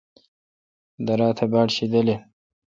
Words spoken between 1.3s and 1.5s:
تہ